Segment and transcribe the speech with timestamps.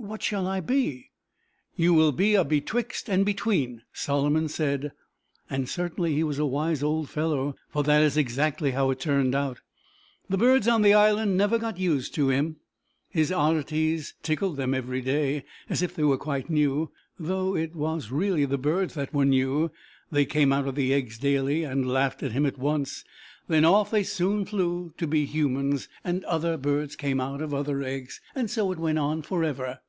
[0.00, 1.10] "What shall I be?"
[1.74, 4.92] "You will be a Betwixt and Between," Solomon said,
[5.50, 9.34] and certainly he was a wise old fellow, for that is exactly how it turned
[9.34, 9.58] out.
[10.30, 12.58] The birds on the island never got used to him.
[13.10, 18.12] His oddities tickled them every day, as if they were quite new, though it was
[18.12, 19.72] really the birds that were new.
[20.12, 23.04] They came out of the eggs daily, and laughed at him at once,
[23.48, 27.82] then off they soon flew to be humans, and other birds came out of other
[27.82, 29.80] eggs, and so it went on forever.